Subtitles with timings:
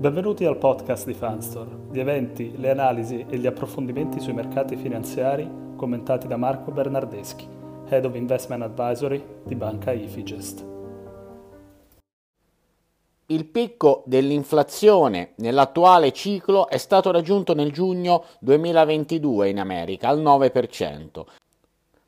[0.00, 5.46] Benvenuti al podcast di Fanstore, gli eventi, le analisi e gli approfondimenti sui mercati finanziari
[5.76, 7.46] commentati da Marco Bernardeschi,
[7.86, 10.64] Head of Investment Advisory di Banca Ifigest.
[13.26, 21.24] Il picco dell'inflazione nell'attuale ciclo è stato raggiunto nel giugno 2022 in America al 9%.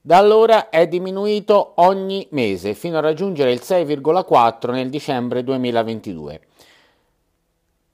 [0.01, 6.41] Da allora è diminuito ogni mese fino a raggiungere il 6,4% nel dicembre 2022.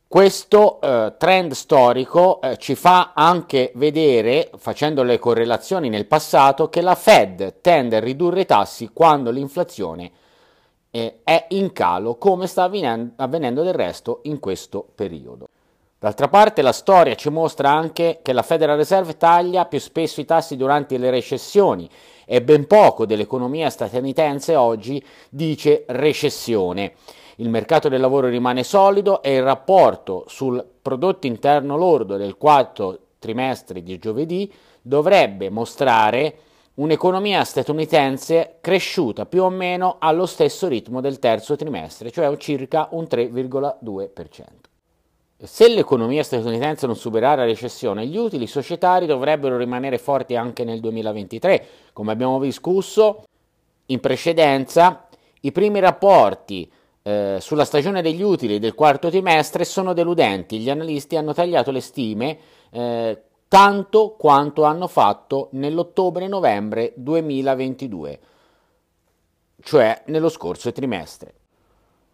[0.09, 6.81] Questo eh, trend storico eh, ci fa anche vedere, facendo le correlazioni nel passato, che
[6.81, 10.11] la Fed tende a ridurre i tassi quando l'inflazione
[10.91, 15.49] eh, è in calo, come sta avvenendo, avvenendo del resto in questo periodo.
[15.99, 20.25] D'altra parte la storia ci mostra anche che la Federal Reserve taglia più spesso i
[20.25, 21.87] tassi durante le recessioni
[22.25, 26.95] e ben poco dell'economia statunitense oggi dice recessione
[27.41, 33.01] il mercato del lavoro rimane solido e il rapporto sul prodotto interno lordo del quarto
[33.19, 36.37] trimestre di giovedì dovrebbe mostrare
[36.75, 43.05] un'economia statunitense cresciuta più o meno allo stesso ritmo del terzo trimestre, cioè circa un
[43.05, 44.45] 3,2%.
[45.41, 50.81] Se l'economia statunitense non supererà la recessione, gli utili societari dovrebbero rimanere forti anche nel
[50.81, 51.67] 2023.
[51.93, 53.25] Come abbiamo discusso
[53.87, 55.07] in precedenza,
[55.43, 56.69] i primi rapporti
[57.09, 60.59] eh, sulla stagione degli utili del quarto trimestre sono deludenti.
[60.59, 62.39] Gli analisti hanno tagliato le stime
[62.71, 68.19] eh, tanto quanto hanno fatto nell'ottobre-novembre 2022,
[69.63, 71.33] cioè nello scorso trimestre.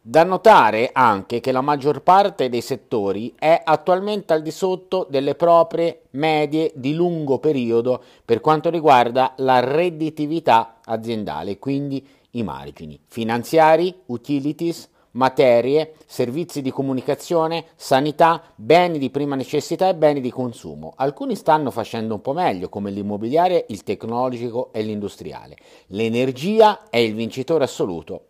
[0.00, 5.34] Da notare anche che la maggior parte dei settori è attualmente al di sotto delle
[5.34, 13.94] proprie medie di lungo periodo per quanto riguarda la redditività aziendale, quindi i margini finanziari,
[14.06, 20.92] utilities, materie, servizi di comunicazione, sanità, beni di prima necessità e beni di consumo.
[20.96, 25.56] Alcuni stanno facendo un po' meglio, come l'immobiliare, il tecnologico e l'industriale.
[25.88, 28.26] L'energia è il vincitore assoluto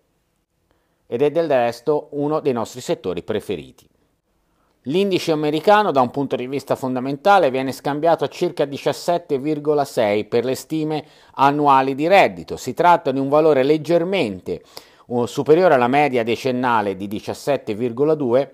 [1.06, 3.88] ed è del resto uno dei nostri settori preferiti.
[4.88, 10.54] L'indice americano da un punto di vista fondamentale viene scambiato a circa 17,6 per le
[10.54, 11.04] stime
[11.36, 12.58] annuali di reddito.
[12.58, 14.62] Si tratta di un valore leggermente
[15.06, 18.48] uh, superiore alla media decennale di 17,2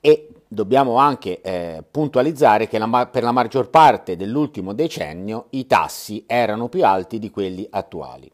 [0.00, 6.24] e dobbiamo anche eh, puntualizzare che la, per la maggior parte dell'ultimo decennio i tassi
[6.28, 8.30] erano più alti di quelli attuali.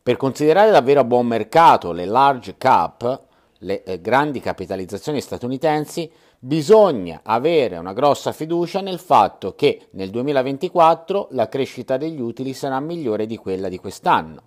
[0.00, 3.24] Per considerare davvero a buon mercato le large cap,
[3.60, 11.28] le eh, grandi capitalizzazioni statunitensi, bisogna avere una grossa fiducia nel fatto che nel 2024
[11.30, 14.42] la crescita degli utili sarà migliore di quella di quest'anno.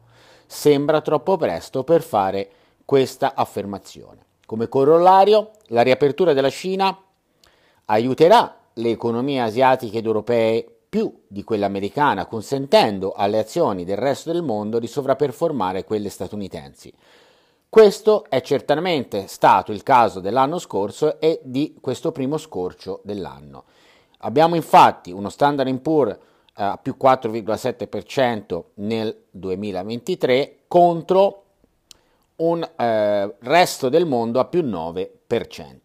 [0.46, 2.50] Sembra troppo presto per fare
[2.86, 4.26] questa affermazione.
[4.46, 6.98] Come corollario, la riapertura della Cina
[7.86, 14.32] aiuterà le economie asiatiche ed europee più di quella americana, consentendo alle azioni del resto
[14.32, 16.92] del mondo di sovraperformare quelle statunitensi.
[17.72, 23.66] Questo è certamente stato il caso dell'anno scorso e di questo primo scorcio dell'anno.
[24.22, 31.44] Abbiamo infatti uno Standard Poor's eh, a più 4,7% nel 2023 contro
[32.38, 35.78] un eh, resto del mondo a più 9%.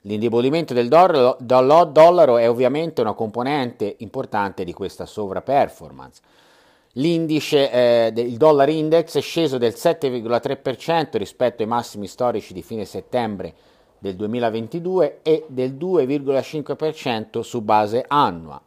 [0.00, 6.22] L'indebolimento del dollaro, dollaro è ovviamente una componente importante di questa sovraperformance
[6.96, 12.84] L'indice, eh, il dollar index è sceso del 7,3% rispetto ai massimi storici di fine
[12.84, 13.54] settembre
[13.98, 18.60] del 2022 e del 2,5% su base annua.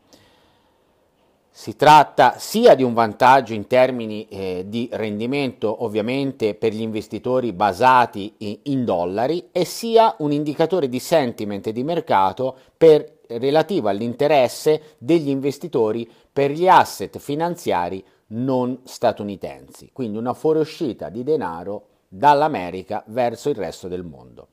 [1.51, 7.53] Si tratta sia di un vantaggio in termini eh, di rendimento ovviamente per gli investitori
[7.53, 14.95] basati in, in dollari e sia un indicatore di sentiment di mercato per, relativo all'interesse
[14.97, 23.49] degli investitori per gli asset finanziari non statunitensi, quindi una fuoriuscita di denaro dall'America verso
[23.49, 24.47] il resto del mondo.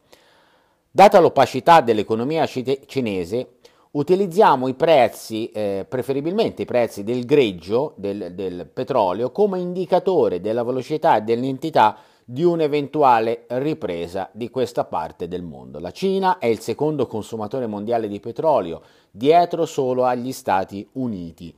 [0.91, 3.49] Data l'opacità dell'economia cinese,
[3.93, 10.63] utilizziamo i prezzi, eh, preferibilmente i prezzi del greggio, del, del petrolio, come indicatore della
[10.63, 15.79] velocità e dell'entità di un'eventuale ripresa di questa parte del mondo.
[15.79, 21.55] La Cina è il secondo consumatore mondiale di petrolio, dietro solo agli Stati Uniti.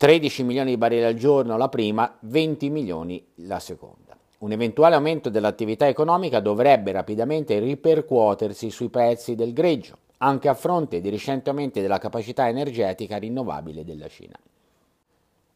[0.00, 4.16] 13 milioni di barili al giorno la prima, 20 milioni la seconda.
[4.38, 11.02] Un eventuale aumento dell'attività economica dovrebbe rapidamente ripercuotersi sui prezzi del greggio, anche a fronte
[11.02, 14.38] di recenti aumenti della capacità energetica rinnovabile della Cina.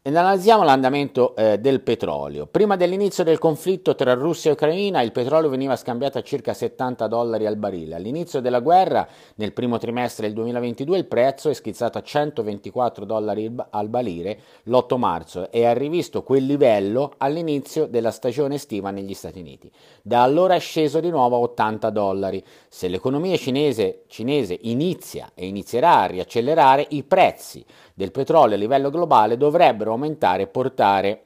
[0.07, 2.45] Ed analizziamo l'andamento eh, del petrolio.
[2.45, 7.07] Prima dell'inizio del conflitto tra Russia e Ucraina il petrolio veniva scambiato a circa 70
[7.07, 7.95] dollari al barile.
[7.95, 9.07] All'inizio della guerra,
[9.37, 14.95] nel primo trimestre del 2022, il prezzo è schizzato a 124 dollari al barile l'8
[14.95, 19.71] marzo e ha rivisto quel livello all'inizio della stagione estiva negli Stati Uniti.
[20.03, 22.43] Da allora è sceso di nuovo a 80 dollari.
[22.69, 27.65] Se l'economia cinese, cinese inizia e inizierà a riaccelerare, i prezzi
[27.95, 31.25] del petrolio a livello globale dovrebbero aumentare e portare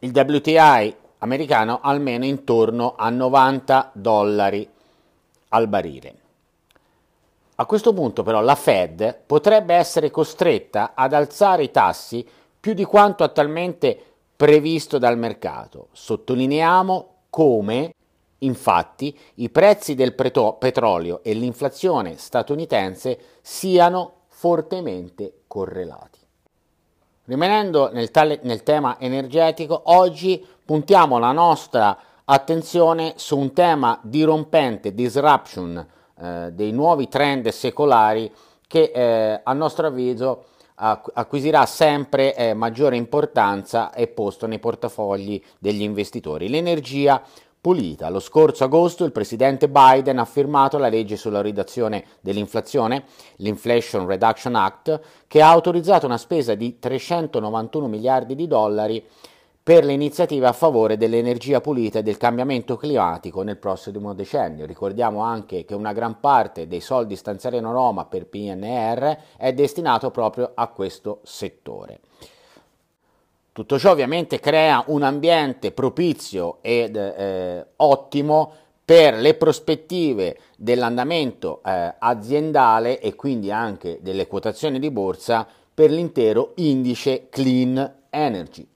[0.00, 4.68] il WTI americano almeno intorno a 90 dollari
[5.48, 6.14] al barile.
[7.56, 12.26] A questo punto però la Fed potrebbe essere costretta ad alzare i tassi
[12.58, 13.98] più di quanto attualmente
[14.34, 15.88] previsto dal mercato.
[15.92, 17.94] Sottolineiamo come
[18.38, 26.19] infatti i prezzi del petrolio e l'inflazione statunitense siano fortemente correlati.
[27.24, 34.94] Rimanendo nel, tale, nel tema energetico, oggi puntiamo la nostra attenzione su un tema dirompente,
[34.94, 35.86] disruption
[36.18, 38.32] eh, dei nuovi trend secolari
[38.66, 40.44] che eh, a nostro avviso
[40.74, 46.48] acquisirà sempre eh, maggiore importanza e posto nei portafogli degli investitori.
[46.48, 47.22] L'energia
[47.60, 48.08] pulita.
[48.08, 53.04] Lo scorso agosto il presidente Biden ha firmato la legge sulla riduzione dell'inflazione,
[53.36, 59.04] l'Inflation Reduction Act, che ha autorizzato una spesa di 391 miliardi di dollari
[59.62, 64.64] per le iniziative a favore dell'energia pulita e del cambiamento climatico nel prossimo decennio.
[64.64, 70.10] Ricordiamo anche che una gran parte dei soldi stanziati in Roma per PNR è destinato
[70.10, 72.00] proprio a questo settore.
[73.60, 78.52] Tutto ciò ovviamente crea un ambiente propizio ed eh, ottimo
[78.82, 86.52] per le prospettive dell'andamento eh, aziendale e quindi anche delle quotazioni di borsa per l'intero
[86.54, 88.66] indice Clean Energy,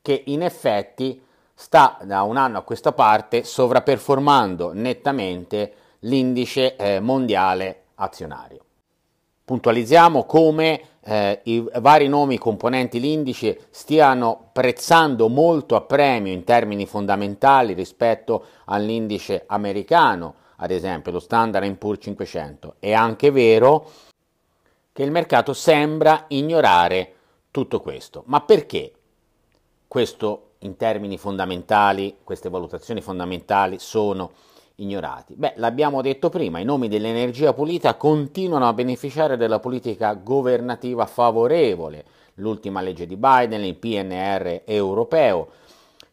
[0.00, 1.20] che in effetti
[1.52, 5.72] sta da un anno a questa parte sovraperformando nettamente
[6.02, 8.66] l'indice eh, mondiale azionario.
[9.52, 16.86] Puntualizziamo come eh, i vari nomi componenti l'indice stiano prezzando molto a premio in termini
[16.86, 22.76] fondamentali rispetto all'indice americano, ad esempio lo Standard Poor's 500.
[22.78, 23.90] È anche vero
[24.90, 27.14] che il mercato sembra ignorare
[27.50, 28.22] tutto questo.
[28.28, 28.90] Ma perché
[29.86, 34.30] questo in termini fondamentali, queste valutazioni fondamentali sono
[34.76, 35.34] ignorati.
[35.36, 42.04] Beh, l'abbiamo detto prima, i nomi dell'energia pulita continuano a beneficiare della politica governativa favorevole,
[42.34, 45.48] l'ultima legge di Biden, il PNR europeo,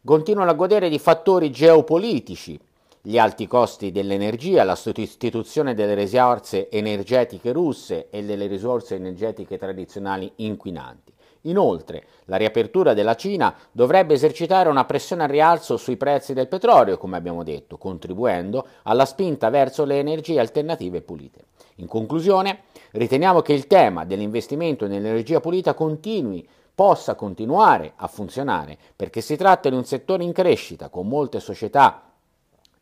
[0.04, 2.58] continuano a godere di fattori geopolitici,
[3.02, 10.30] gli alti costi dell'energia, la sostituzione delle risorse energetiche russe e delle risorse energetiche tradizionali
[10.36, 11.12] inquinanti.
[11.42, 16.98] Inoltre, la riapertura della Cina dovrebbe esercitare una pressione al rialzo sui prezzi del petrolio,
[16.98, 21.44] come abbiamo detto, contribuendo alla spinta verso le energie alternative pulite.
[21.76, 29.20] In conclusione, riteniamo che il tema dell'investimento nell'energia pulita continui possa continuare a funzionare perché
[29.20, 32.10] si tratta di un settore in crescita con molte società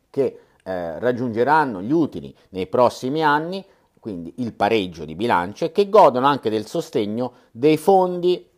[0.09, 3.63] che eh, raggiungeranno gli utili nei prossimi anni,
[3.99, 8.48] quindi il pareggio di bilancio, e che godono anche del sostegno dei fondi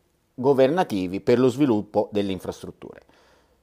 [0.41, 3.03] governativi per lo sviluppo delle infrastrutture.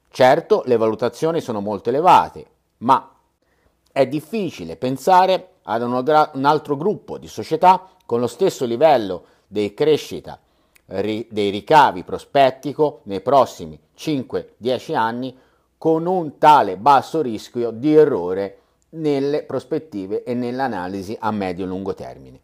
[0.08, 2.46] Certo, le valutazioni sono molto elevate,
[2.78, 3.12] ma
[3.92, 10.40] è difficile pensare ad un altro gruppo di società con lo stesso livello di crescita
[10.86, 15.36] dei ricavi prospettico nei prossimi 5-10 anni
[15.76, 18.60] con un tale basso rischio di errore
[18.90, 22.40] nelle prospettive e nell'analisi a medio-lungo termine.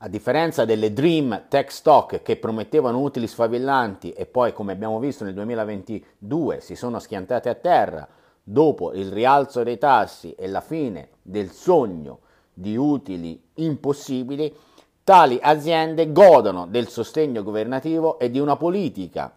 [0.00, 5.24] A differenza delle Dream Tech Stock che promettevano utili sfavillanti e poi, come abbiamo visto
[5.24, 8.06] nel 2022, si sono schiantate a terra
[8.40, 12.20] dopo il rialzo dei tassi e la fine del sogno
[12.54, 14.54] di utili impossibili,
[15.02, 19.34] tali aziende godono del sostegno governativo e di una politica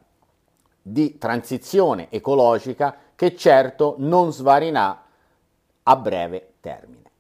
[0.80, 5.06] di transizione ecologica che certo non svarirà
[5.82, 7.11] a breve termine.